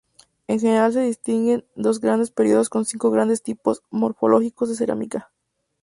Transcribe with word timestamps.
En 0.47 0.59
general 0.59 0.91
se 0.93 1.01
distinguen 1.01 1.63
dos 1.75 1.99
grandes 1.99 2.31
períodos 2.31 2.69
con 2.69 2.85
cinco 2.85 3.11
grandes 3.11 3.43
tipos 3.43 3.83
morfológicos 3.91 4.69
de 4.69 4.75
cerámica. 4.75 5.31